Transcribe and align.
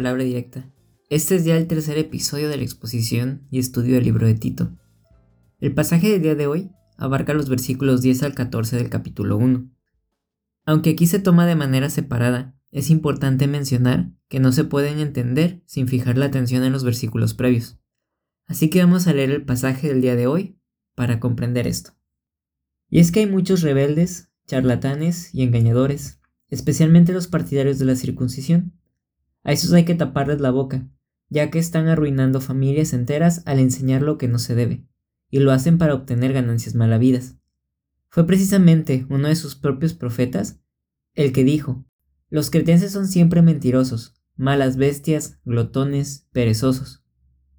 Palabra 0.00 0.24
Directa. 0.24 0.64
Este 1.10 1.34
es 1.34 1.44
ya 1.44 1.58
el 1.58 1.66
tercer 1.66 1.98
episodio 1.98 2.48
de 2.48 2.56
la 2.56 2.62
exposición 2.62 3.46
y 3.50 3.58
estudio 3.58 3.96
del 3.96 4.04
libro 4.04 4.26
de 4.26 4.32
Tito. 4.32 4.70
El 5.58 5.74
pasaje 5.74 6.08
del 6.08 6.22
día 6.22 6.34
de 6.34 6.46
hoy 6.46 6.70
abarca 6.96 7.34
los 7.34 7.50
versículos 7.50 8.00
10 8.00 8.22
al 8.22 8.34
14 8.34 8.76
del 8.76 8.88
capítulo 8.88 9.36
1. 9.36 9.70
Aunque 10.64 10.88
aquí 10.88 11.06
se 11.06 11.18
toma 11.18 11.44
de 11.44 11.54
manera 11.54 11.90
separada, 11.90 12.58
es 12.70 12.88
importante 12.88 13.46
mencionar 13.46 14.10
que 14.28 14.40
no 14.40 14.52
se 14.52 14.64
pueden 14.64 15.00
entender 15.00 15.62
sin 15.66 15.86
fijar 15.86 16.16
la 16.16 16.24
atención 16.24 16.64
en 16.64 16.72
los 16.72 16.82
versículos 16.82 17.34
previos. 17.34 17.78
Así 18.46 18.70
que 18.70 18.80
vamos 18.80 19.06
a 19.06 19.12
leer 19.12 19.30
el 19.32 19.44
pasaje 19.44 19.88
del 19.88 20.00
día 20.00 20.16
de 20.16 20.26
hoy 20.26 20.58
para 20.94 21.20
comprender 21.20 21.66
esto. 21.66 21.90
Y 22.88 23.00
es 23.00 23.12
que 23.12 23.20
hay 23.20 23.26
muchos 23.26 23.60
rebeldes, 23.60 24.30
charlatanes 24.46 25.34
y 25.34 25.42
engañadores 25.42 26.20
especialmente 26.50 27.12
los 27.12 27.28
partidarios 27.28 27.78
de 27.78 27.86
la 27.86 27.96
circuncisión. 27.96 28.72
A 29.42 29.52
esos 29.52 29.72
hay 29.72 29.84
que 29.84 29.94
taparles 29.94 30.40
la 30.40 30.50
boca, 30.50 30.88
ya 31.28 31.50
que 31.50 31.58
están 31.58 31.88
arruinando 31.88 32.40
familias 32.40 32.92
enteras 32.92 33.42
al 33.46 33.58
enseñar 33.58 34.02
lo 34.02 34.18
que 34.18 34.28
no 34.28 34.38
se 34.38 34.54
debe, 34.54 34.84
y 35.30 35.38
lo 35.38 35.52
hacen 35.52 35.78
para 35.78 35.94
obtener 35.94 36.32
ganancias 36.32 36.74
malavidas. 36.74 37.36
Fue 38.08 38.26
precisamente 38.26 39.06
uno 39.08 39.28
de 39.28 39.36
sus 39.36 39.54
propios 39.54 39.94
profetas 39.94 40.60
el 41.14 41.32
que 41.32 41.44
dijo, 41.44 41.84
los 42.28 42.50
cretenses 42.50 42.92
son 42.92 43.06
siempre 43.06 43.42
mentirosos, 43.42 44.14
malas 44.36 44.76
bestias, 44.76 45.38
glotones, 45.44 46.28
perezosos. 46.32 47.04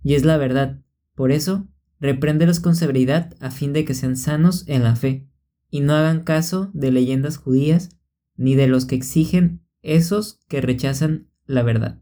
Y 0.03 0.15
es 0.15 0.25
la 0.25 0.37
verdad, 0.37 0.81
por 1.15 1.31
eso, 1.31 1.67
repréndelos 1.99 2.59
con 2.59 2.75
severidad 2.75 3.35
a 3.39 3.51
fin 3.51 3.73
de 3.73 3.85
que 3.85 3.93
sean 3.93 4.17
sanos 4.17 4.63
en 4.67 4.83
la 4.83 4.95
fe, 4.95 5.27
y 5.69 5.81
no 5.81 5.93
hagan 5.93 6.23
caso 6.23 6.69
de 6.73 6.91
leyendas 6.91 7.37
judías 7.37 7.97
ni 8.35 8.55
de 8.55 8.67
los 8.67 8.85
que 8.85 8.95
exigen 8.95 9.61
esos 9.81 10.39
que 10.47 10.61
rechazan 10.61 11.30
la 11.51 11.63
verdad. 11.63 12.01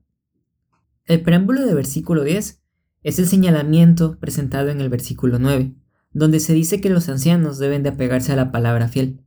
El 1.05 1.21
preámbulo 1.21 1.65
de 1.65 1.73
versículo 1.73 2.23
10 2.23 2.61
es 3.03 3.19
el 3.19 3.27
señalamiento 3.27 4.19
presentado 4.19 4.69
en 4.69 4.81
el 4.81 4.89
versículo 4.89 5.39
9, 5.39 5.73
donde 6.11 6.39
se 6.39 6.53
dice 6.53 6.81
que 6.81 6.89
los 6.89 7.09
ancianos 7.09 7.59
deben 7.59 7.83
de 7.83 7.89
apegarse 7.89 8.31
a 8.31 8.35
la 8.35 8.51
palabra 8.51 8.87
fiel. 8.87 9.21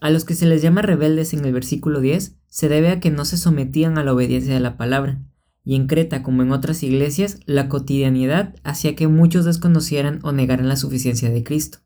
A 0.00 0.10
los 0.10 0.24
que 0.24 0.34
se 0.34 0.46
les 0.46 0.62
llama 0.62 0.82
rebeldes 0.82 1.34
en 1.34 1.44
el 1.44 1.52
versículo 1.52 2.00
10 2.00 2.36
se 2.46 2.68
debe 2.68 2.90
a 2.90 3.00
que 3.00 3.10
no 3.10 3.24
se 3.24 3.36
sometían 3.36 3.98
a 3.98 4.04
la 4.04 4.14
obediencia 4.14 4.54
de 4.54 4.60
la 4.60 4.76
palabra, 4.76 5.20
y 5.64 5.74
en 5.74 5.86
Creta 5.86 6.22
como 6.22 6.42
en 6.42 6.52
otras 6.52 6.82
iglesias 6.82 7.40
la 7.44 7.68
cotidianidad 7.68 8.54
hacía 8.62 8.94
que 8.94 9.08
muchos 9.08 9.44
desconocieran 9.44 10.20
o 10.22 10.32
negaran 10.32 10.68
la 10.68 10.76
suficiencia 10.76 11.30
de 11.30 11.42
Cristo. 11.44 11.78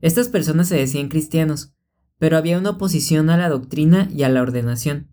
Estas 0.00 0.28
personas 0.28 0.68
se 0.68 0.76
decían 0.76 1.08
cristianos, 1.08 1.74
pero 2.18 2.36
había 2.36 2.58
una 2.58 2.70
oposición 2.70 3.30
a 3.30 3.36
la 3.36 3.48
doctrina 3.48 4.08
y 4.12 4.22
a 4.22 4.28
la 4.28 4.42
ordenación. 4.42 5.08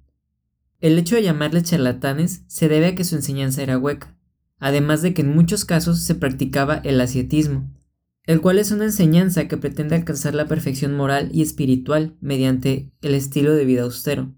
El 0.79 0.99
hecho 0.99 1.15
de 1.15 1.23
llamarles 1.23 1.63
charlatanes 1.63 2.43
se 2.47 2.69
debe 2.69 2.87
a 2.87 2.95
que 2.95 3.03
su 3.03 3.15
enseñanza 3.15 3.63
era 3.63 3.79
hueca, 3.79 4.15
además 4.59 5.01
de 5.01 5.13
que 5.13 5.23
en 5.23 5.35
muchos 5.35 5.65
casos 5.65 6.01
se 6.01 6.13
practicaba 6.13 6.75
el 6.83 7.01
ascetismo, 7.01 7.73
el 8.25 8.41
cual 8.41 8.59
es 8.59 8.71
una 8.71 8.85
enseñanza 8.85 9.47
que 9.47 9.57
pretende 9.57 9.95
alcanzar 9.95 10.35
la 10.35 10.47
perfección 10.47 10.95
moral 10.95 11.29
y 11.33 11.41
espiritual 11.41 12.15
mediante 12.21 12.91
el 13.01 13.15
estilo 13.15 13.55
de 13.55 13.65
vida 13.65 13.83
austero. 13.83 14.35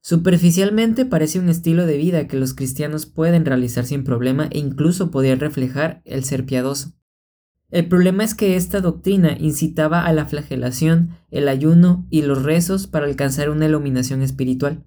Superficialmente 0.00 1.04
parece 1.04 1.38
un 1.38 1.48
estilo 1.48 1.86
de 1.86 1.98
vida 1.98 2.26
que 2.26 2.36
los 2.36 2.54
cristianos 2.54 3.06
pueden 3.06 3.44
realizar 3.44 3.84
sin 3.84 4.04
problema 4.04 4.48
e 4.50 4.58
incluso 4.58 5.10
podría 5.10 5.36
reflejar 5.36 6.00
el 6.04 6.24
ser 6.24 6.46
piadoso. 6.46 6.92
El 7.70 7.88
problema 7.88 8.24
es 8.24 8.34
que 8.34 8.56
esta 8.56 8.80
doctrina 8.80 9.36
incitaba 9.38 10.04
a 10.06 10.12
la 10.12 10.26
flagelación, 10.26 11.10
el 11.30 11.48
ayuno 11.48 12.06
y 12.10 12.22
los 12.22 12.42
rezos 12.42 12.86
para 12.86 13.06
alcanzar 13.06 13.50
una 13.50 13.66
iluminación 13.66 14.22
espiritual. 14.22 14.84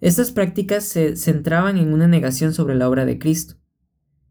Estas 0.00 0.30
prácticas 0.30 0.84
se 0.84 1.16
centraban 1.16 1.78
en 1.78 1.92
una 1.92 2.06
negación 2.06 2.52
sobre 2.52 2.74
la 2.74 2.88
obra 2.88 3.06
de 3.06 3.18
Cristo. 3.18 3.54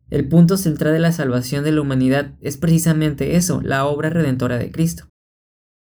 El 0.09 0.27
punto 0.27 0.57
central 0.57 0.93
de 0.93 0.99
la 0.99 1.11
salvación 1.11 1.63
de 1.63 1.71
la 1.71 1.81
humanidad 1.81 2.35
es 2.39 2.57
precisamente 2.57 3.35
eso, 3.35 3.61
la 3.61 3.85
obra 3.85 4.09
redentora 4.11 4.59
de 4.59 4.71
Cristo. 4.71 5.07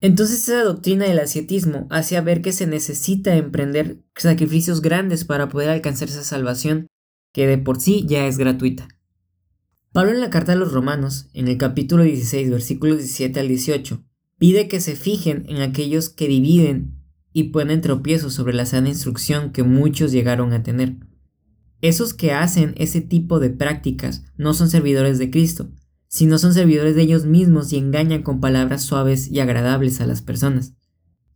Entonces 0.01 0.43
esa 0.43 0.63
doctrina 0.63 1.05
del 1.05 1.19
ascetismo 1.19 1.87
hacía 1.89 2.21
ver 2.21 2.41
que 2.41 2.51
se 2.51 2.67
necesita 2.67 3.35
emprender 3.35 4.03
sacrificios 4.15 4.81
grandes 4.81 5.25
para 5.25 5.49
poder 5.49 5.69
alcanzar 5.69 6.07
esa 6.07 6.23
salvación, 6.23 6.87
que 7.33 7.47
de 7.47 7.57
por 7.57 7.79
sí 7.79 8.05
ya 8.07 8.27
es 8.27 8.37
gratuita. 8.37 8.87
Pablo 9.91 10.11
en 10.11 10.21
la 10.21 10.29
carta 10.29 10.53
a 10.53 10.55
los 10.55 10.71
romanos, 10.71 11.29
en 11.33 11.47
el 11.47 11.57
capítulo 11.57 12.03
16, 12.03 12.49
versículos 12.49 12.97
17 12.97 13.39
al 13.39 13.47
18, 13.47 14.03
pide 14.37 14.67
que 14.67 14.81
se 14.81 14.95
fijen 14.95 15.45
en 15.47 15.61
aquellos 15.61 16.09
que 16.09 16.27
dividen 16.27 16.96
y 17.37 17.49
ponen 17.49 17.81
tropiezos 17.81 18.33
sobre 18.33 18.55
la 18.55 18.65
sana 18.65 18.89
instrucción 18.89 19.51
que 19.51 19.61
muchos 19.61 20.11
llegaron 20.11 20.53
a 20.53 20.63
tener. 20.63 20.95
Esos 21.81 22.15
que 22.15 22.31
hacen 22.31 22.73
ese 22.77 22.99
tipo 22.99 23.39
de 23.39 23.51
prácticas 23.51 24.23
no 24.37 24.55
son 24.55 24.71
servidores 24.71 25.19
de 25.19 25.29
Cristo, 25.29 25.69
sino 26.07 26.39
son 26.39 26.55
servidores 26.55 26.95
de 26.95 27.03
ellos 27.03 27.27
mismos 27.27 27.71
y 27.71 27.77
engañan 27.77 28.23
con 28.23 28.39
palabras 28.39 28.81
suaves 28.81 29.29
y 29.29 29.39
agradables 29.39 30.01
a 30.01 30.07
las 30.07 30.23
personas. 30.23 30.73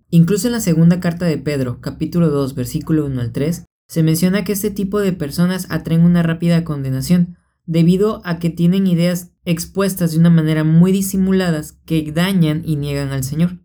Incluso 0.09 0.47
en 0.47 0.53
la 0.53 0.59
segunda 0.59 0.99
carta 0.99 1.27
de 1.27 1.37
Pedro, 1.37 1.81
capítulo 1.81 2.31
2, 2.31 2.55
versículo 2.55 3.05
1 3.05 3.21
al 3.21 3.31
3, 3.31 3.65
se 3.87 4.01
menciona 4.01 4.43
que 4.43 4.53
este 4.53 4.71
tipo 4.71 4.99
de 5.01 5.13
personas 5.13 5.67
atraen 5.69 6.01
una 6.01 6.23
rápida 6.23 6.63
condenación, 6.63 7.37
debido 7.67 8.23
a 8.25 8.39
que 8.39 8.49
tienen 8.49 8.87
ideas 8.87 9.33
expuestas 9.45 10.13
de 10.13 10.17
una 10.17 10.31
manera 10.31 10.63
muy 10.63 10.91
disimuladas 10.91 11.73
que 11.85 12.11
dañan 12.11 12.63
y 12.65 12.75
niegan 12.75 13.09
al 13.09 13.23
Señor. 13.23 13.59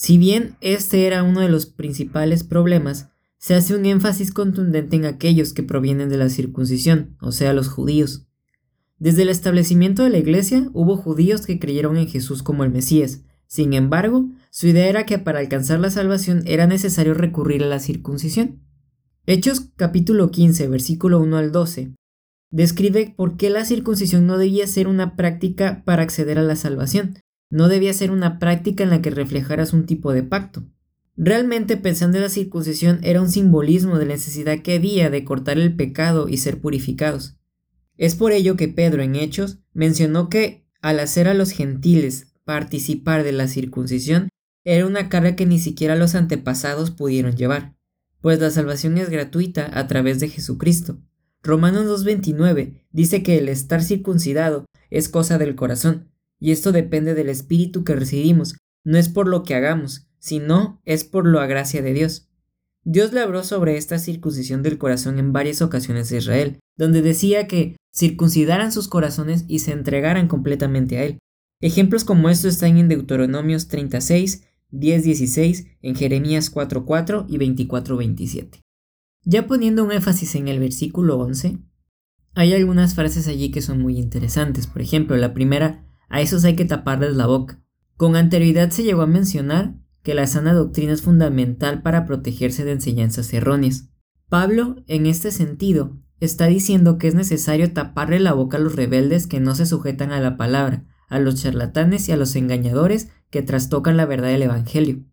Si 0.00 0.16
bien 0.16 0.56
este 0.60 1.08
era 1.08 1.24
uno 1.24 1.40
de 1.40 1.48
los 1.48 1.66
principales 1.66 2.44
problemas, 2.44 3.08
se 3.36 3.56
hace 3.56 3.74
un 3.74 3.84
énfasis 3.84 4.30
contundente 4.30 4.94
en 4.94 5.04
aquellos 5.04 5.52
que 5.52 5.64
provienen 5.64 6.08
de 6.08 6.16
la 6.16 6.28
circuncisión, 6.28 7.16
o 7.20 7.32
sea, 7.32 7.52
los 7.52 7.66
judíos. 7.66 8.24
Desde 9.00 9.22
el 9.22 9.28
establecimiento 9.28 10.04
de 10.04 10.10
la 10.10 10.18
Iglesia 10.18 10.70
hubo 10.72 10.96
judíos 10.96 11.44
que 11.44 11.58
creyeron 11.58 11.96
en 11.96 12.06
Jesús 12.06 12.44
como 12.44 12.62
el 12.62 12.70
Mesías, 12.70 13.22
sin 13.48 13.72
embargo, 13.72 14.28
su 14.50 14.68
idea 14.68 14.86
era 14.86 15.04
que 15.04 15.18
para 15.18 15.40
alcanzar 15.40 15.80
la 15.80 15.90
salvación 15.90 16.44
era 16.46 16.68
necesario 16.68 17.14
recurrir 17.14 17.64
a 17.64 17.66
la 17.66 17.80
circuncisión. 17.80 18.62
Hechos 19.26 19.72
capítulo 19.74 20.30
15, 20.30 20.68
versículo 20.68 21.18
1 21.18 21.38
al 21.38 21.50
12, 21.50 21.96
describe 22.52 23.14
por 23.16 23.36
qué 23.36 23.50
la 23.50 23.64
circuncisión 23.64 24.28
no 24.28 24.38
debía 24.38 24.68
ser 24.68 24.86
una 24.86 25.16
práctica 25.16 25.82
para 25.84 26.04
acceder 26.04 26.38
a 26.38 26.44
la 26.44 26.54
salvación, 26.54 27.18
no 27.50 27.68
debía 27.68 27.94
ser 27.94 28.10
una 28.10 28.38
práctica 28.38 28.84
en 28.84 28.90
la 28.90 29.02
que 29.02 29.10
reflejaras 29.10 29.72
un 29.72 29.86
tipo 29.86 30.12
de 30.12 30.22
pacto. 30.22 30.64
Realmente 31.16 31.76
pensando 31.76 32.18
en 32.18 32.22
la 32.22 32.28
circuncisión 32.28 33.00
era 33.02 33.20
un 33.20 33.30
simbolismo 33.30 33.98
de 33.98 34.06
la 34.06 34.14
necesidad 34.14 34.60
que 34.60 34.74
había 34.74 35.10
de 35.10 35.24
cortar 35.24 35.58
el 35.58 35.74
pecado 35.74 36.28
y 36.28 36.36
ser 36.36 36.60
purificados. 36.60 37.36
Es 37.96 38.14
por 38.14 38.30
ello 38.32 38.56
que 38.56 38.68
Pedro 38.68 39.02
en 39.02 39.16
Hechos 39.16 39.58
mencionó 39.72 40.28
que 40.28 40.64
al 40.80 41.00
hacer 41.00 41.26
a 41.26 41.34
los 41.34 41.50
gentiles 41.50 42.32
participar 42.44 43.24
de 43.24 43.32
la 43.32 43.48
circuncisión 43.48 44.28
era 44.64 44.86
una 44.86 45.08
carga 45.08 45.34
que 45.34 45.46
ni 45.46 45.58
siquiera 45.58 45.96
los 45.96 46.14
antepasados 46.14 46.90
pudieron 46.90 47.34
llevar, 47.34 47.74
pues 48.20 48.38
la 48.38 48.50
salvación 48.50 48.98
es 48.98 49.10
gratuita 49.10 49.70
a 49.78 49.86
través 49.88 50.20
de 50.20 50.28
Jesucristo. 50.28 51.00
Romanos 51.42 52.04
2.29 52.04 52.84
dice 52.92 53.22
que 53.22 53.38
el 53.38 53.48
estar 53.48 53.82
circuncidado 53.82 54.66
es 54.90 55.08
cosa 55.08 55.38
del 55.38 55.56
corazón, 55.56 56.10
y 56.40 56.52
esto 56.52 56.72
depende 56.72 57.14
del 57.14 57.28
espíritu 57.28 57.84
que 57.84 57.94
recibimos, 57.94 58.56
no 58.84 58.98
es 58.98 59.08
por 59.08 59.28
lo 59.28 59.42
que 59.42 59.54
hagamos, 59.54 60.08
sino 60.18 60.80
es 60.84 61.04
por 61.04 61.26
la 61.26 61.46
gracia 61.46 61.82
de 61.82 61.92
Dios. 61.92 62.28
Dios 62.84 63.12
le 63.12 63.20
habló 63.20 63.44
sobre 63.44 63.76
esta 63.76 63.98
circuncisión 63.98 64.62
del 64.62 64.78
corazón 64.78 65.18
en 65.18 65.32
varias 65.32 65.60
ocasiones 65.62 66.08
de 66.08 66.18
Israel, 66.18 66.58
donde 66.76 67.02
decía 67.02 67.46
que 67.46 67.76
circuncidaran 67.94 68.72
sus 68.72 68.88
corazones 68.88 69.44
y 69.48 69.58
se 69.58 69.72
entregaran 69.72 70.28
completamente 70.28 70.98
a 70.98 71.04
Él. 71.04 71.18
Ejemplos 71.60 72.04
como 72.04 72.30
estos 72.30 72.54
están 72.54 72.78
en 72.78 72.88
Deuteronomios 72.88 73.68
36, 73.68 74.44
10-16, 74.72 75.66
en 75.82 75.96
Jeremías 75.96 76.54
4.4 76.54 77.26
y 77.28 77.38
24.27. 77.38 78.60
Ya 79.24 79.46
poniendo 79.46 79.84
un 79.84 79.92
énfasis 79.92 80.36
en 80.36 80.48
el 80.48 80.60
versículo 80.60 81.18
11, 81.18 81.58
hay 82.34 82.54
algunas 82.54 82.94
frases 82.94 83.26
allí 83.26 83.50
que 83.50 83.62
son 83.62 83.80
muy 83.80 83.98
interesantes. 83.98 84.66
Por 84.66 84.80
ejemplo, 84.80 85.16
la 85.16 85.34
primera, 85.34 85.84
a 86.08 86.20
esos 86.20 86.44
hay 86.44 86.56
que 86.56 86.64
taparles 86.64 87.16
la 87.16 87.26
boca. 87.26 87.62
Con 87.96 88.16
anterioridad 88.16 88.70
se 88.70 88.82
llegó 88.82 89.02
a 89.02 89.06
mencionar 89.06 89.74
que 90.02 90.14
la 90.14 90.26
sana 90.26 90.54
doctrina 90.54 90.92
es 90.92 91.02
fundamental 91.02 91.82
para 91.82 92.06
protegerse 92.06 92.64
de 92.64 92.72
enseñanzas 92.72 93.32
erróneas. 93.32 93.90
Pablo, 94.28 94.76
en 94.86 95.06
este 95.06 95.30
sentido, 95.30 95.98
está 96.20 96.46
diciendo 96.46 96.98
que 96.98 97.08
es 97.08 97.14
necesario 97.14 97.72
taparle 97.72 98.20
la 98.20 98.32
boca 98.32 98.56
a 98.56 98.60
los 98.60 98.76
rebeldes 98.76 99.26
que 99.26 99.40
no 99.40 99.54
se 99.54 99.66
sujetan 99.66 100.12
a 100.12 100.20
la 100.20 100.36
palabra, 100.36 100.84
a 101.08 101.18
los 101.18 101.42
charlatanes 101.42 102.08
y 102.08 102.12
a 102.12 102.16
los 102.16 102.36
engañadores 102.36 103.10
que 103.30 103.42
trastocan 103.42 103.96
la 103.96 104.06
verdad 104.06 104.28
del 104.28 104.42
Evangelio. 104.42 105.04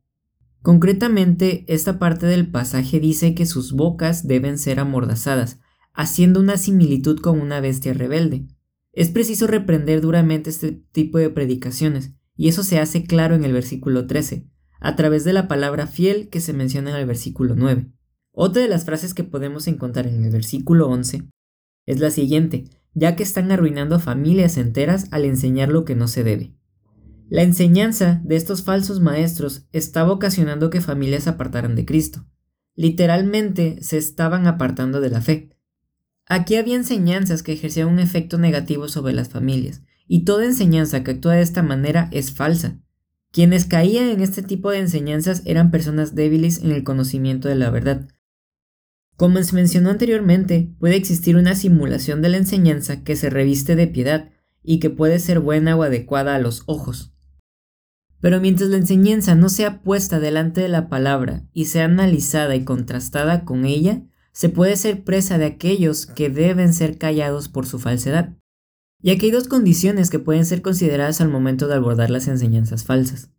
Concretamente, 0.62 1.64
esta 1.68 2.00
parte 2.00 2.26
del 2.26 2.50
pasaje 2.50 3.00
dice 3.00 3.36
que 3.36 3.46
sus 3.46 3.74
bocas 3.74 4.28
deben 4.28 4.58
ser 4.58 4.80
amordazadas, 4.80 5.60
haciendo 5.94 6.40
una 6.40 6.58
similitud 6.58 7.20
con 7.20 7.40
una 7.40 7.60
bestia 7.60 7.94
rebelde. 7.94 8.48
Es 8.96 9.10
preciso 9.10 9.46
reprender 9.46 10.00
duramente 10.00 10.50
este 10.50 10.72
tipo 10.72 11.18
de 11.18 11.30
predicaciones, 11.30 12.14
y 12.38 12.48
eso 12.48 12.64
se 12.64 12.80
hace 12.80 13.04
claro 13.04 13.36
en 13.36 13.44
el 13.44 13.52
versículo 13.52 14.08
13, 14.08 14.48
a 14.80 14.96
través 14.96 15.26
de 15.26 15.34
la 15.34 15.50
palabra 15.50 15.86
fiel 15.86 16.30
que 16.30 16.40
se 16.40 16.54
menciona 16.54 16.92
en 16.92 16.96
el 16.96 17.06
versículo 17.06 17.56
9. 17.56 17.92
Otra 18.32 18.62
de 18.62 18.70
las 18.70 18.86
frases 18.86 19.14
que 19.14 19.26
podemos 19.26 19.68
encontrar 19.68 20.08
en 20.08 20.24
el 20.24 20.32
versículo 20.32 20.88
11 20.88 21.30
es 21.86 22.00
la 22.00 22.10
siguiente, 22.10 22.66
ya 22.94 23.18
que 23.18 23.24
están 23.24 23.52
arruinando 23.52 24.00
familias 24.00 24.58
enteras 24.58 25.08
al 25.12 25.26
enseñar 25.26 25.70
lo 25.70 25.84
que 25.84 25.96
no 25.96 26.08
se 26.08 26.24
debe. 26.24 26.56
La 27.28 27.42
enseñanza 27.42 28.22
de 28.24 28.38
estos 28.38 28.64
falsos 28.64 29.02
maestros 29.02 29.68
estaba 29.74 30.12
ocasionando 30.12 30.70
que 30.70 30.80
familias 30.80 31.28
apartaran 31.28 31.76
de 31.76 31.86
Cristo. 31.86 32.26
Literalmente 32.76 33.78
se 33.82 33.98
estaban 33.98 34.48
apartando 34.48 35.02
de 35.02 35.10
la 35.10 35.22
fe. 35.22 35.55
Aquí 36.28 36.56
había 36.56 36.76
enseñanzas 36.76 37.44
que 37.44 37.54
ejercían 37.54 37.88
un 37.88 38.00
efecto 38.00 38.38
negativo 38.38 38.88
sobre 38.88 39.14
las 39.14 39.30
familias, 39.30 39.84
y 40.08 40.26
toda 40.26 40.46
enseñanza 40.46 41.04
que 41.04 41.12
actúa 41.12 41.36
de 41.36 41.42
esta 41.42 41.62
manera 41.62 42.10
es 42.12 42.32
falsa. 42.32 42.80
Quienes 43.32 43.66
caían 43.66 44.10
en 44.10 44.22
este 44.22 44.42
tipo 44.42 44.72
de 44.72 44.80
enseñanzas 44.80 45.42
eran 45.46 45.70
personas 45.70 46.16
débiles 46.16 46.64
en 46.64 46.72
el 46.72 46.84
conocimiento 46.84 47.48
de 47.48 47.56
la 47.56 47.70
verdad. 47.70 48.08
Como 49.18 49.42
se 49.44 49.56
mencionó 49.56 49.92
anteriormente, 49.92 50.74
puede 50.80 50.96
existir 50.96 51.36
una 51.36 51.56
simulación 51.56 52.22
de 52.22 52.30
la 52.30 52.38
enseñanza 52.38 53.04
que 53.04 53.16
se 53.16 53.30
reviste 53.30 53.76
de 53.76 53.88
piedad 53.88 54.30
y 54.64 54.80
que 54.80 54.90
puede 54.90 55.20
ser 55.20 55.40
buena 55.40 55.76
o 55.76 55.84
adecuada 55.84 56.36
a 56.36 56.40
los 56.40 56.64
ojos. 56.66 57.14
Pero 58.20 58.42
mientras 58.42 58.70
la 58.70 58.78
enseñanza 58.78 59.36
no 59.36 59.50
sea 59.50 59.84
puesta 59.84 60.20
delante 60.20 60.62
de 60.62 60.70
la 60.70 60.90
palabra 60.90 61.44
y 61.54 61.66
sea 61.66 61.86
analizada 61.86 62.56
y 62.56 62.64
contrastada 62.64 63.46
con 63.46 63.66
ella, 63.66 64.02
se 64.36 64.50
puede 64.50 64.76
ser 64.76 65.06
presa 65.06 65.38
de 65.38 65.46
aquellos 65.46 66.06
que 66.06 66.30
deben 66.30 66.74
ser 66.74 66.98
callados 66.98 67.48
por 67.48 67.66
su 67.66 67.80
falsedad. 67.80 68.36
Y 69.02 69.12
aquí 69.12 69.28
hay 69.28 69.32
dos 69.32 69.48
condiciones 69.48 70.10
que 70.10 70.20
pueden 70.20 70.46
ser 70.46 70.62
consideradas 70.62 71.22
al 71.22 71.30
momento 71.30 71.70
de 71.70 71.76
abordar 71.76 72.10
las 72.10 72.28
enseñanzas 72.28 72.84
falsas. 72.84 73.32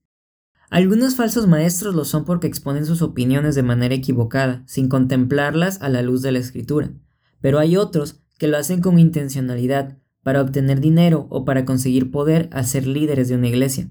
Algunos 0.71 1.15
falsos 1.15 1.47
maestros 1.47 1.95
lo 1.95 2.07
son 2.07 2.25
porque 2.25 2.47
exponen 2.47 2.87
sus 2.87 3.03
opiniones 3.03 3.55
de 3.55 3.63
manera 3.63 3.95
equivocada, 3.95 4.63
sin 4.67 4.89
contemplarlas 4.89 5.83
a 5.83 5.91
la 5.91 6.01
luz 6.01 6.23
de 6.23 6.33
la 6.33 6.39
escritura, 6.39 6.95
pero 7.43 7.59
hay 7.59 7.77
otros 7.77 8.23
que 8.39 8.49
lo 8.49 8.57
hacen 8.57 8.81
con 8.81 8.99
intencionalidad, 8.99 9.99
para 10.23 10.41
obtener 10.41 10.81
dinero 10.81 11.29
o 11.31 11.45
para 11.45 11.65
conseguir 11.67 12.11
poder 12.11 12.49
al 12.53 12.65
ser 12.65 12.87
líderes 12.87 13.29
de 13.29 13.37
una 13.37 13.49
iglesia. 13.49 13.91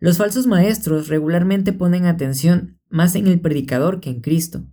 Los 0.00 0.18
falsos 0.18 0.48
maestros 0.48 1.08
regularmente 1.08 1.72
ponen 1.72 2.06
atención 2.06 2.80
más 2.90 3.14
en 3.14 3.28
el 3.28 3.40
predicador 3.40 4.00
que 4.00 4.10
en 4.10 4.20
Cristo. 4.20 4.64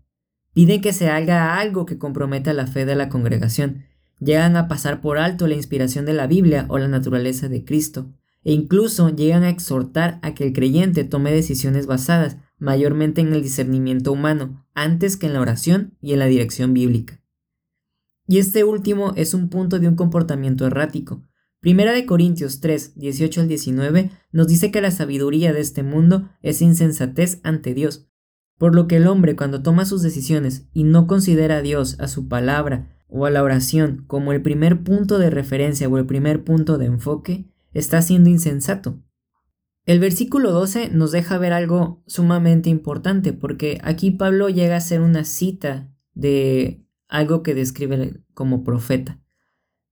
Piden 0.56 0.80
que 0.80 0.94
se 0.94 1.10
haga 1.10 1.60
algo 1.60 1.86
que 1.86 1.98
comprometa 1.98 2.54
la 2.54 2.66
fe 2.66 2.86
de 2.86 2.96
la 2.96 3.10
congregación, 3.10 3.84
llegan 4.22 4.56
a 4.56 4.70
pasar 4.70 5.02
por 5.02 5.18
alto 5.18 5.48
la 5.48 5.56
inspiración 5.56 6.06
de 6.06 6.14
la 6.14 6.28
Biblia 6.28 6.66
o 6.70 6.78
la 6.78 6.88
naturaleza 6.88 7.50
de 7.50 7.66
Cristo, 7.66 8.10
e 8.46 8.54
incluso 8.54 9.14
llegan 9.14 9.44
a 9.44 9.50
exhortar 9.50 10.18
a 10.22 10.34
que 10.34 10.46
el 10.46 10.54
creyente 10.54 11.04
tome 11.04 11.34
decisiones 11.34 11.88
basadas 11.88 12.38
mayormente 12.58 13.20
en 13.20 13.34
el 13.34 13.44
discernimiento 13.44 14.14
humano, 14.14 14.66
antes 14.74 15.18
que 15.18 15.26
en 15.26 15.34
la 15.34 15.42
oración 15.42 15.98
y 16.00 16.14
en 16.14 16.20
la 16.20 16.28
dirección 16.28 16.74
bíblica. 16.74 17.22
Y 18.26 18.38
este 18.38 18.64
último 18.64 19.12
es 19.18 19.34
un 19.34 19.50
punto 19.50 19.80
de 19.80 19.90
un 19.90 19.98
comportamiento 19.98 20.66
errático. 20.66 21.22
Primera 21.60 21.92
de 21.92 22.06
Corintios 22.06 22.62
3, 22.62 22.96
18 22.96 23.42
al 23.42 23.50
19 23.50 24.10
nos 24.32 24.48
dice 24.48 24.72
que 24.72 24.80
la 24.80 24.92
sabiduría 24.92 25.52
de 25.52 25.60
este 25.60 25.84
mundo 25.84 26.30
es 26.42 26.62
insensatez 26.62 27.42
ante 27.44 27.74
Dios, 27.74 28.08
por 28.58 28.76
lo 28.76 28.88
que 28.88 28.98
el 28.98 29.08
hombre 29.08 29.36
cuando 29.36 29.62
toma 29.62 29.86
sus 29.86 30.02
decisiones 30.02 30.68
y 30.74 30.84
no 30.84 31.08
considera 31.08 31.58
a 31.58 31.62
Dios, 31.62 32.00
a 32.00 32.08
su 32.08 32.28
palabra 32.28 32.90
o 33.08 33.26
a 33.26 33.30
la 33.30 33.44
oración 33.44 34.04
como 34.08 34.32
el 34.32 34.42
primer 34.42 34.84
punto 34.84 35.20
de 35.20 35.30
referencia 35.30 35.88
o 35.88 35.98
el 35.98 36.06
primer 36.06 36.44
punto 36.44 36.78
de 36.78 36.86
enfoque, 36.86 37.46
está 37.74 38.02
siendo 38.02 38.30
insensato. 38.30 39.00
El 39.86 40.00
versículo 40.00 40.52
12 40.52 40.90
nos 40.90 41.12
deja 41.12 41.38
ver 41.38 41.54
algo 41.54 42.02
sumamente 42.08 42.70
importante 42.70 43.34
porque 43.34 43.80
aquí 43.84 44.10
Pablo 44.10 44.50
llega 44.50 44.74
a 44.74 44.80
hacer 44.80 45.02
una 45.02 45.26
cita 45.26 45.92
de 46.14 46.84
algo 47.08 47.44
que 47.44 47.54
describe 47.54 48.24
como 48.34 48.64
profeta, 48.64 49.22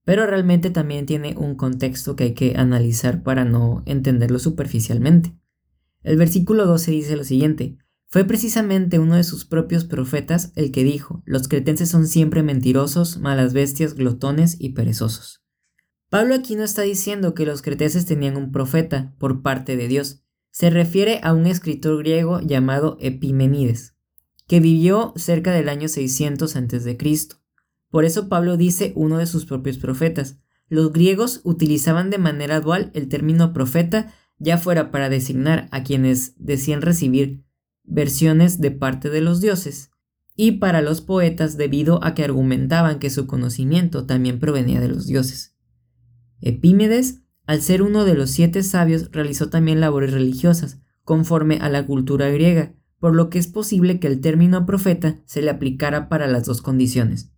pero 0.04 0.26
realmente 0.26 0.70
también 0.70 1.06
tiene 1.06 1.36
un 1.36 1.54
contexto 1.54 2.16
que 2.16 2.24
hay 2.24 2.34
que 2.34 2.56
analizar 2.56 3.22
para 3.22 3.44
no 3.44 3.82
entenderlo 3.86 4.40
superficialmente. 4.40 5.32
El 6.02 6.16
versículo 6.16 6.66
12 6.66 6.90
dice 6.90 7.16
lo 7.16 7.24
siguiente, 7.24 7.78
fue 8.14 8.22
precisamente 8.22 9.00
uno 9.00 9.16
de 9.16 9.24
sus 9.24 9.44
propios 9.44 9.84
profetas 9.84 10.52
el 10.54 10.70
que 10.70 10.84
dijo, 10.84 11.24
los 11.26 11.48
cretenses 11.48 11.88
son 11.88 12.06
siempre 12.06 12.44
mentirosos, 12.44 13.18
malas 13.18 13.52
bestias, 13.52 13.94
glotones 13.94 14.56
y 14.60 14.68
perezosos. 14.68 15.42
Pablo 16.10 16.36
aquí 16.36 16.54
no 16.54 16.62
está 16.62 16.82
diciendo 16.82 17.34
que 17.34 17.44
los 17.44 17.60
cretenses 17.60 18.06
tenían 18.06 18.36
un 18.36 18.52
profeta 18.52 19.16
por 19.18 19.42
parte 19.42 19.76
de 19.76 19.88
Dios, 19.88 20.22
se 20.52 20.70
refiere 20.70 21.18
a 21.24 21.32
un 21.32 21.48
escritor 21.48 21.98
griego 21.98 22.40
llamado 22.40 22.98
Epimenides, 23.00 23.96
que 24.46 24.60
vivió 24.60 25.12
cerca 25.16 25.50
del 25.50 25.68
año 25.68 25.88
600 25.88 26.54
a.C. 26.54 26.98
Por 27.90 28.04
eso 28.04 28.28
Pablo 28.28 28.56
dice 28.56 28.92
uno 28.94 29.18
de 29.18 29.26
sus 29.26 29.44
propios 29.44 29.78
profetas. 29.78 30.38
Los 30.68 30.92
griegos 30.92 31.40
utilizaban 31.42 32.10
de 32.10 32.18
manera 32.18 32.60
dual 32.60 32.92
el 32.94 33.08
término 33.08 33.52
profeta, 33.52 34.14
ya 34.38 34.56
fuera 34.56 34.92
para 34.92 35.08
designar 35.08 35.66
a 35.72 35.82
quienes 35.82 36.34
decían 36.38 36.80
recibir 36.80 37.43
versiones 37.84 38.60
de 38.60 38.70
parte 38.70 39.10
de 39.10 39.20
los 39.20 39.40
dioses, 39.40 39.90
y 40.36 40.52
para 40.52 40.82
los 40.82 41.00
poetas 41.00 41.56
debido 41.56 42.02
a 42.02 42.14
que 42.14 42.24
argumentaban 42.24 42.98
que 42.98 43.10
su 43.10 43.26
conocimiento 43.26 44.04
también 44.06 44.40
provenía 44.40 44.80
de 44.80 44.88
los 44.88 45.06
dioses. 45.06 45.54
Epímedes, 46.40 47.22
al 47.46 47.62
ser 47.62 47.82
uno 47.82 48.04
de 48.04 48.14
los 48.14 48.30
siete 48.30 48.62
sabios, 48.62 49.10
realizó 49.12 49.48
también 49.48 49.80
labores 49.80 50.12
religiosas, 50.12 50.80
conforme 51.04 51.58
a 51.58 51.68
la 51.68 51.86
cultura 51.86 52.30
griega, 52.30 52.74
por 52.98 53.14
lo 53.14 53.28
que 53.28 53.38
es 53.38 53.46
posible 53.46 54.00
que 54.00 54.06
el 54.06 54.20
término 54.20 54.64
profeta 54.66 55.20
se 55.26 55.42
le 55.42 55.50
aplicara 55.50 56.08
para 56.08 56.26
las 56.26 56.46
dos 56.46 56.62
condiciones. 56.62 57.30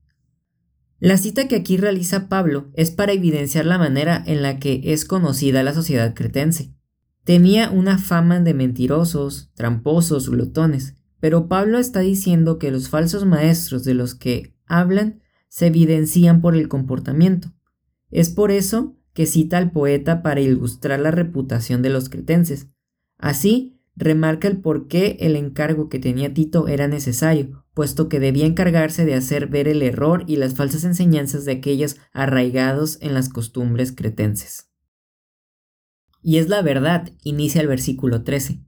La 0.99 1.19
cita 1.19 1.47
que 1.49 1.57
aquí 1.57 1.77
realiza 1.77 2.29
Pablo 2.29 2.71
es 2.75 2.91
para 2.91 3.13
evidenciar 3.13 3.67
la 3.67 3.77
manera 3.77 4.23
en 4.27 4.43
la 4.43 4.59
que 4.59 4.81
es 4.85 5.05
conocida 5.05 5.63
la 5.63 5.75
sociedad 5.75 6.15
cretense. 6.15 6.76
Tenía 7.27 7.71
una 7.71 7.99
fama 7.99 8.39
de 8.39 8.55
mentirosos, 8.55 9.51
tramposos, 9.55 10.31
glotones, 10.31 10.95
pero 11.19 11.49
Pablo 11.49 11.81
está 11.81 11.99
diciendo 11.99 12.61
que 12.61 12.71
los 12.71 12.89
falsos 12.89 13.27
maestros 13.27 13.83
de 13.83 13.95
los 13.95 14.15
que 14.15 14.55
hablan 14.65 15.23
se 15.49 15.67
evidencian 15.67 16.41
por 16.41 16.55
el 16.55 16.69
comportamiento. 16.69 17.53
Es 18.13 18.31
por 18.31 18.53
eso 18.53 18.97
que 19.13 19.27
cita 19.27 19.59
al 19.59 19.73
poeta 19.73 20.23
para 20.23 20.41
ilustrar 20.41 21.01
la 21.01 21.11
reputación 21.11 21.83
de 21.83 21.91
los 21.91 22.09
cretenses. 22.09 22.69
Así, 23.19 23.81
remarca 23.97 24.47
el 24.47 24.61
por 24.61 24.87
qué 24.87 25.17
el 25.19 25.35
encargo 25.35 25.89
que 25.89 25.99
tenía 25.99 26.33
Tito 26.33 26.69
era 26.69 26.87
necesario, 26.87 27.65
puesto 27.75 28.09
que 28.09 28.21
debía 28.21 28.47
encargarse 28.47 29.05
de 29.05 29.15
hacer 29.15 29.49
ver 29.49 29.67
el 29.67 29.83
error 29.83 30.23
y 30.29 30.37
las 30.37 30.55
falsas 30.55 30.85
enseñanzas 30.85 31.45
de 31.45 31.51
aquellos 31.51 31.97
arraigados 32.13 32.99
en 33.01 33.15
las 33.15 33.29
costumbres 33.29 33.91
cretenses. 33.91 34.69
Y 36.29 36.39
es 36.39 36.49
la 36.49 36.61
verdad, 36.61 37.13
inicia 37.23 37.61
el 37.61 37.69
versículo 37.69 38.25
13. 38.25 38.59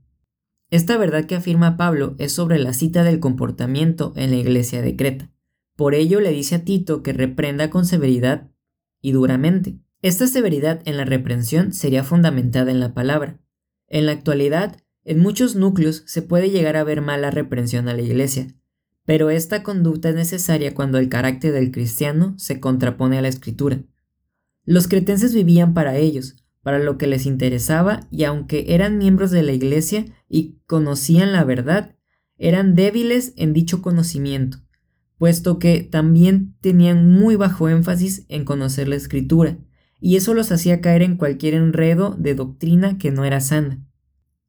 Esta 0.71 0.95
verdad 0.95 1.25
que 1.25 1.35
afirma 1.35 1.75
Pablo 1.75 2.15
es 2.17 2.31
sobre 2.31 2.57
la 2.57 2.71
cita 2.71 3.03
del 3.03 3.19
comportamiento 3.19 4.13
en 4.15 4.29
la 4.29 4.37
iglesia 4.37 4.81
de 4.81 4.95
Creta. 4.95 5.29
Por 5.75 5.93
ello 5.93 6.21
le 6.21 6.31
dice 6.31 6.55
a 6.55 6.63
Tito 6.63 7.03
que 7.03 7.11
reprenda 7.11 7.69
con 7.69 7.85
severidad 7.85 8.49
y 9.01 9.11
duramente. 9.11 9.77
Esta 10.01 10.27
severidad 10.27 10.81
en 10.85 10.95
la 10.95 11.03
reprensión 11.03 11.73
sería 11.73 12.05
fundamentada 12.05 12.71
en 12.71 12.79
la 12.79 12.93
palabra. 12.93 13.41
En 13.87 14.05
la 14.05 14.13
actualidad, 14.13 14.77
en 15.03 15.19
muchos 15.19 15.57
núcleos 15.57 16.03
se 16.05 16.21
puede 16.21 16.51
llegar 16.51 16.77
a 16.77 16.85
ver 16.85 17.01
mala 17.01 17.29
reprensión 17.29 17.89
a 17.89 17.93
la 17.93 18.01
Iglesia, 18.01 18.47
pero 19.03 19.29
esta 19.31 19.63
conducta 19.63 20.07
es 20.07 20.15
necesaria 20.15 20.73
cuando 20.73 20.97
el 20.97 21.09
carácter 21.09 21.51
del 21.51 21.71
cristiano 21.71 22.35
se 22.37 22.61
contrapone 22.61 23.17
a 23.17 23.21
la 23.21 23.27
escritura. 23.27 23.83
Los 24.63 24.87
cretenses 24.87 25.33
vivían 25.33 25.73
para 25.73 25.97
ellos, 25.97 26.37
para 26.69 26.77
lo 26.77 26.99
que 26.99 27.07
les 27.07 27.25
interesaba, 27.25 28.01
y 28.11 28.25
aunque 28.25 28.65
eran 28.67 28.99
miembros 28.99 29.31
de 29.31 29.41
la 29.41 29.53
Iglesia 29.53 30.05
y 30.29 30.59
conocían 30.67 31.31
la 31.31 31.43
verdad, 31.43 31.95
eran 32.37 32.75
débiles 32.75 33.33
en 33.37 33.53
dicho 33.53 33.81
conocimiento, 33.81 34.59
puesto 35.17 35.57
que 35.57 35.81
también 35.81 36.53
tenían 36.61 37.09
muy 37.09 37.35
bajo 37.35 37.69
énfasis 37.69 38.27
en 38.29 38.45
conocer 38.45 38.87
la 38.87 38.97
escritura, 38.97 39.57
y 39.99 40.15
eso 40.15 40.35
los 40.35 40.51
hacía 40.51 40.79
caer 40.79 41.01
en 41.01 41.17
cualquier 41.17 41.55
enredo 41.55 42.15
de 42.19 42.35
doctrina 42.35 42.99
que 42.99 43.09
no 43.09 43.25
era 43.25 43.41
sana. 43.41 43.83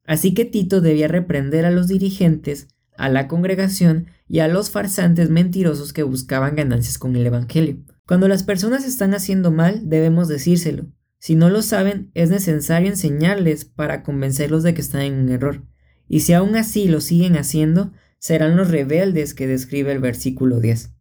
Así 0.05 0.35
que 0.35 0.45
Tito 0.45 0.79
debía 0.79 1.07
reprender 1.07 1.65
a 1.65 1.71
los 1.71 1.87
dirigentes, 1.87 2.67
a 2.97 3.09
la 3.09 3.27
congregación 3.27 4.09
y 4.27 4.41
a 4.41 4.47
los 4.47 4.69
farsantes 4.69 5.31
mentirosos 5.31 5.91
que 5.91 6.03
buscaban 6.03 6.55
ganancias 6.55 6.99
con 6.99 7.15
el 7.15 7.25
Evangelio. 7.25 7.77
Cuando 8.05 8.27
las 8.27 8.43
personas 8.43 8.85
están 8.85 9.15
haciendo 9.15 9.49
mal, 9.49 9.89
debemos 9.89 10.27
decírselo. 10.27 10.85
Si 11.21 11.35
no 11.35 11.51
lo 11.51 11.61
saben, 11.61 12.09
es 12.15 12.31
necesario 12.31 12.89
enseñarles 12.89 13.63
para 13.63 14.01
convencerlos 14.01 14.63
de 14.63 14.73
que 14.73 14.81
están 14.81 15.01
en 15.01 15.13
un 15.19 15.29
error. 15.29 15.63
Y 16.07 16.21
si 16.21 16.33
aún 16.33 16.55
así 16.55 16.87
lo 16.87 16.99
siguen 16.99 17.37
haciendo, 17.37 17.91
serán 18.17 18.57
los 18.57 18.71
rebeldes 18.71 19.35
que 19.35 19.45
describe 19.45 19.91
el 19.91 19.99
versículo 19.99 20.59
10. 20.59 20.95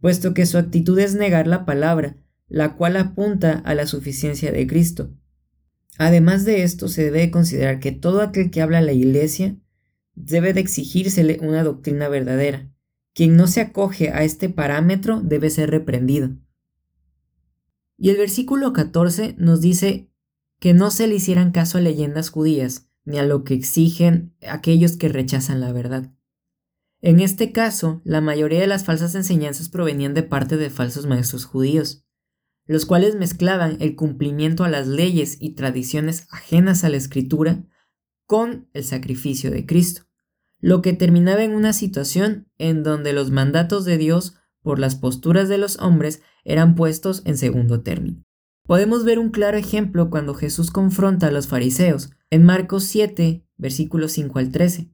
Puesto 0.00 0.32
que 0.32 0.46
su 0.46 0.58
actitud 0.58 0.96
es 1.00 1.16
negar 1.16 1.48
la 1.48 1.64
palabra, 1.66 2.16
la 2.46 2.76
cual 2.76 2.96
apunta 2.96 3.54
a 3.64 3.74
la 3.74 3.88
suficiencia 3.88 4.52
de 4.52 4.64
Cristo. 4.68 5.12
Además 5.98 6.44
de 6.44 6.62
esto, 6.62 6.86
se 6.86 7.02
debe 7.02 7.32
considerar 7.32 7.80
que 7.80 7.90
todo 7.90 8.22
aquel 8.22 8.52
que 8.52 8.62
habla 8.62 8.78
a 8.78 8.82
la 8.82 8.92
Iglesia 8.92 9.56
debe 10.14 10.52
de 10.52 10.60
exigírsele 10.60 11.40
una 11.42 11.64
doctrina 11.64 12.08
verdadera, 12.08 12.70
Quien 13.12 13.36
no 13.36 13.48
se 13.48 13.60
acoge 13.60 14.10
a 14.10 14.22
este 14.22 14.50
parámetro 14.50 15.20
debe 15.20 15.50
ser 15.50 15.72
reprendido. 15.72 16.36
Y 17.98 18.10
el 18.10 18.16
versículo 18.16 18.72
14 18.72 19.34
nos 19.38 19.60
dice 19.60 20.10
que 20.60 20.72
no 20.72 20.90
se 20.90 21.08
le 21.08 21.16
hicieran 21.16 21.50
caso 21.50 21.78
a 21.78 21.80
leyendas 21.80 22.30
judías, 22.30 22.88
ni 23.04 23.18
a 23.18 23.24
lo 23.24 23.42
que 23.42 23.54
exigen 23.54 24.36
aquellos 24.48 24.96
que 24.96 25.08
rechazan 25.08 25.60
la 25.60 25.72
verdad. 25.72 26.12
En 27.00 27.20
este 27.20 27.52
caso, 27.52 28.00
la 28.04 28.20
mayoría 28.20 28.60
de 28.60 28.66
las 28.66 28.84
falsas 28.84 29.14
enseñanzas 29.14 29.68
provenían 29.68 30.14
de 30.14 30.22
parte 30.22 30.56
de 30.56 30.70
falsos 30.70 31.06
maestros 31.06 31.44
judíos, 31.44 32.04
los 32.66 32.86
cuales 32.86 33.16
mezclaban 33.16 33.78
el 33.80 33.96
cumplimiento 33.96 34.64
a 34.64 34.68
las 34.68 34.86
leyes 34.86 35.36
y 35.40 35.54
tradiciones 35.54 36.26
ajenas 36.30 36.84
a 36.84 36.88
la 36.88 36.96
escritura 36.96 37.64
con 38.26 38.68
el 38.74 38.84
sacrificio 38.84 39.50
de 39.50 39.64
Cristo, 39.64 40.02
lo 40.60 40.82
que 40.82 40.92
terminaba 40.92 41.42
en 41.44 41.54
una 41.54 41.72
situación 41.72 42.48
en 42.58 42.82
donde 42.82 43.12
los 43.12 43.30
mandatos 43.30 43.84
de 43.84 43.96
Dios 43.96 44.34
por 44.62 44.78
las 44.78 44.96
posturas 44.96 45.48
de 45.48 45.58
los 45.58 45.78
hombres 45.78 46.22
eran 46.44 46.74
puestos 46.74 47.22
en 47.24 47.36
segundo 47.36 47.82
término. 47.82 48.24
Podemos 48.64 49.04
ver 49.04 49.18
un 49.18 49.30
claro 49.30 49.56
ejemplo 49.56 50.10
cuando 50.10 50.34
Jesús 50.34 50.70
confronta 50.70 51.28
a 51.28 51.30
los 51.30 51.48
fariseos, 51.48 52.10
en 52.30 52.44
Marcos 52.44 52.84
7, 52.84 53.46
versículos 53.56 54.12
5 54.12 54.38
al 54.38 54.52
13. 54.52 54.90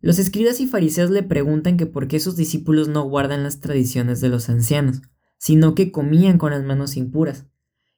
Los 0.00 0.18
escribas 0.18 0.58
y 0.58 0.66
fariseos 0.66 1.10
le 1.10 1.22
preguntan 1.22 1.76
que 1.76 1.86
por 1.86 2.08
qué 2.08 2.18
sus 2.18 2.34
discípulos 2.36 2.88
no 2.88 3.04
guardan 3.04 3.44
las 3.44 3.60
tradiciones 3.60 4.20
de 4.20 4.28
los 4.28 4.48
ancianos, 4.48 5.02
sino 5.38 5.76
que 5.76 5.92
comían 5.92 6.38
con 6.38 6.50
las 6.50 6.64
manos 6.64 6.96
impuras. 6.96 7.46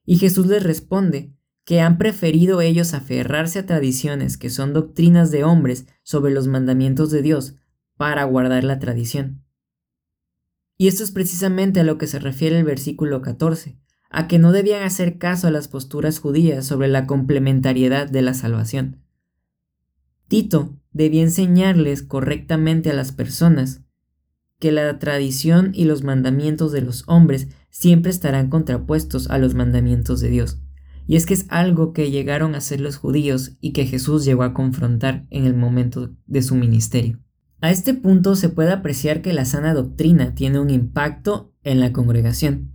Y 0.05 0.19
Jesús 0.19 0.47
les 0.47 0.63
responde 0.63 1.35
que 1.65 1.81
han 1.81 1.97
preferido 1.97 2.61
ellos 2.61 2.93
aferrarse 2.93 3.61
a 3.61 3.67
tradiciones 3.67 4.37
que 4.37 4.51
son 4.51 4.75
doctrinas 4.75 5.31
de 5.31 5.45
hombres 5.45 5.87
sobre 6.03 6.33
los 6.33 6.47
mandamientos 6.47 7.11
de 7.11 7.23
Dios 7.23 7.55
para 7.97 8.25
guardar 8.25 8.65
la 8.65 8.79
tradición. 8.79 9.44
Y 10.77 10.89
esto 10.89 11.05
es 11.05 11.11
precisamente 11.11 11.81
a 11.81 11.85
lo 11.85 11.99
que 11.99 12.07
se 12.07 12.19
refiere 12.19 12.59
el 12.59 12.65
versículo 12.65 13.23
14, 13.23 13.79
a 14.11 14.29
que 14.29 14.39
no 14.39 14.53
debían 14.53 14.83
hacer 14.83 15.19
caso 15.19 15.47
a 15.47 15.51
las 15.51 15.69
posturas 15.69 16.19
judías 16.19 16.67
sobre 16.67 16.89
la 16.89 17.07
complementariedad 17.07 18.09
de 18.09 18.23
la 18.23 18.35
salvación. 18.35 19.03
Tito 20.29 20.77
debía 20.93 21.23
enseñarles 21.23 22.03
correctamente 22.03 22.91
a 22.91 22.95
las 22.95 23.13
personas 23.13 23.83
que 24.59 24.73
la 24.73 24.99
tradición 24.99 25.73
y 25.75 25.85
los 25.85 26.03
mandamientos 26.03 26.73
de 26.73 26.81
los 26.81 27.05
hombres 27.07 27.49
siempre 27.71 28.11
estarán 28.11 28.51
contrapuestos 28.51 29.29
a 29.31 29.39
los 29.39 29.55
mandamientos 29.55 30.21
de 30.21 30.31
Dios. 30.31 30.61
Y 31.07 31.17
es 31.17 31.27
que 31.27 31.35
es 31.35 31.47
algo 31.51 31.93
que 31.93 32.11
llegaron 32.11 32.55
a 32.55 32.59
hacer 32.59 32.81
los 32.81 32.97
judíos 32.97 33.57
y 33.61 33.73
que 33.73 33.85
Jesús 33.85 34.25
llegó 34.25 34.43
a 34.43 34.55
confrontar 34.55 35.27
en 35.31 35.45
el 35.45 35.55
momento 35.55 36.15
de 36.27 36.43
su 36.43 36.55
ministerio. 36.55 37.24
A 37.65 37.71
este 37.71 37.95
punto 37.95 38.37
se 38.37 38.51
puede 38.51 38.73
apreciar 38.73 39.23
que 39.23 39.33
la 39.33 39.47
sana 39.47 39.73
doctrina 39.73 40.35
tiene 40.35 40.59
un 40.59 40.69
impacto 40.69 41.55
en 41.63 41.81
la 41.81 41.95
congregación. 41.95 42.75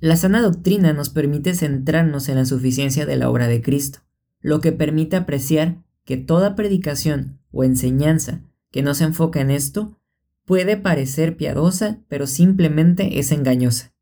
La 0.00 0.16
sana 0.16 0.42
doctrina 0.42 0.92
nos 0.92 1.08
permite 1.08 1.54
centrarnos 1.54 2.28
en 2.28 2.34
la 2.34 2.44
suficiencia 2.44 3.06
de 3.06 3.14
la 3.14 3.30
obra 3.30 3.46
de 3.46 3.62
Cristo, 3.62 4.00
lo 4.40 4.60
que 4.60 4.72
permite 4.72 5.14
apreciar 5.14 5.84
que 6.04 6.16
toda 6.16 6.56
predicación 6.56 7.38
o 7.52 7.62
enseñanza 7.62 8.40
que 8.72 8.82
no 8.82 8.92
se 8.94 9.04
enfoca 9.04 9.40
en 9.40 9.52
esto 9.52 10.00
puede 10.44 10.76
parecer 10.76 11.36
piadosa, 11.36 12.00
pero 12.08 12.26
simplemente 12.26 13.20
es 13.20 13.30
engañosa. 13.30 13.94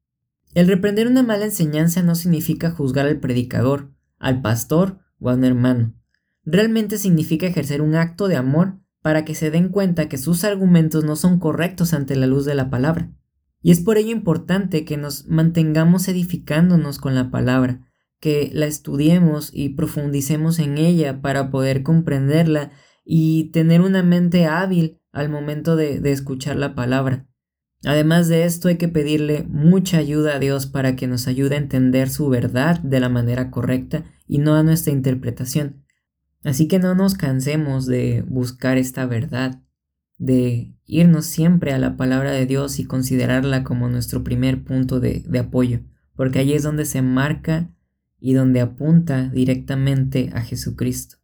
El 0.54 0.66
reprender 0.66 1.08
una 1.08 1.25
mala 1.25 1.44
enseñanza 1.44 2.02
no 2.02 2.14
significa 2.14 2.70
juzgar 2.70 3.04
al 3.04 3.20
predicador, 3.20 3.90
al 4.18 4.40
pastor 4.40 4.99
o 5.20 5.28
a 5.28 5.35
un 5.35 5.44
hermano. 5.44 5.92
Realmente 6.42 6.96
significa 6.96 7.46
ejercer 7.46 7.82
un 7.82 7.96
acto 7.96 8.28
de 8.28 8.37
amor 8.37 8.78
para 9.06 9.25
que 9.25 9.36
se 9.36 9.52
den 9.52 9.68
cuenta 9.68 10.08
que 10.08 10.18
sus 10.18 10.42
argumentos 10.42 11.04
no 11.04 11.14
son 11.14 11.38
correctos 11.38 11.94
ante 11.94 12.16
la 12.16 12.26
luz 12.26 12.44
de 12.44 12.56
la 12.56 12.70
palabra. 12.70 13.12
Y 13.62 13.70
es 13.70 13.78
por 13.78 13.98
ello 13.98 14.10
importante 14.10 14.84
que 14.84 14.96
nos 14.96 15.28
mantengamos 15.28 16.08
edificándonos 16.08 16.98
con 16.98 17.14
la 17.14 17.30
palabra, 17.30 17.86
que 18.18 18.50
la 18.52 18.66
estudiemos 18.66 19.50
y 19.52 19.68
profundicemos 19.68 20.58
en 20.58 20.76
ella 20.76 21.22
para 21.22 21.52
poder 21.52 21.84
comprenderla 21.84 22.72
y 23.04 23.52
tener 23.52 23.80
una 23.80 24.02
mente 24.02 24.46
hábil 24.46 25.00
al 25.12 25.28
momento 25.28 25.76
de, 25.76 26.00
de 26.00 26.10
escuchar 26.10 26.56
la 26.56 26.75
palabra. 26.75 27.28
Además 27.84 28.26
de 28.26 28.42
esto 28.42 28.66
hay 28.66 28.76
que 28.76 28.88
pedirle 28.88 29.46
mucha 29.48 29.98
ayuda 29.98 30.34
a 30.34 30.40
Dios 30.40 30.66
para 30.66 30.96
que 30.96 31.06
nos 31.06 31.28
ayude 31.28 31.54
a 31.54 31.58
entender 31.58 32.10
su 32.10 32.28
verdad 32.28 32.80
de 32.80 32.98
la 32.98 33.08
manera 33.08 33.52
correcta 33.52 34.02
y 34.26 34.38
no 34.38 34.56
a 34.56 34.64
nuestra 34.64 34.92
interpretación. 34.92 35.85
Así 36.46 36.68
que 36.68 36.78
no 36.78 36.94
nos 36.94 37.14
cansemos 37.14 37.86
de 37.86 38.22
buscar 38.28 38.78
esta 38.78 39.04
verdad, 39.04 39.60
de 40.16 40.72
irnos 40.84 41.26
siempre 41.26 41.72
a 41.72 41.78
la 41.78 41.96
palabra 41.96 42.30
de 42.30 42.46
Dios 42.46 42.78
y 42.78 42.84
considerarla 42.84 43.64
como 43.64 43.88
nuestro 43.88 44.22
primer 44.22 44.62
punto 44.62 45.00
de, 45.00 45.24
apoyo, 45.40 45.80
porque 46.14 46.38
allí 46.38 46.52
es 46.52 46.62
donde 46.62 46.84
se 46.84 47.02
marca 47.02 47.68
y 48.20 48.34
donde 48.34 48.60
apunta 48.60 49.28
directamente 49.28 50.30
a 50.34 50.40
Jesucristo. 50.40 51.16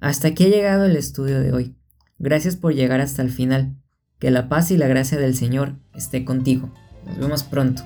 Hasta 0.00 0.28
aquí 0.28 0.44
ha 0.44 0.48
llegado 0.48 0.84
el 0.84 0.96
estudio 0.96 1.40
de 1.40 1.54
hoy. 1.54 1.74
Gracias 2.18 2.56
por 2.56 2.74
llegar 2.74 3.00
hasta 3.00 3.22
el 3.22 3.30
final. 3.30 3.78
Que 4.18 4.30
la 4.30 4.50
paz 4.50 4.70
y 4.70 4.76
la 4.76 4.86
gracia 4.86 5.16
del 5.18 5.34
Señor 5.34 5.76
esté 5.94 6.26
contigo. 6.26 6.70
Nos 7.06 7.18
vemos 7.18 7.42
pronto. 7.42 7.84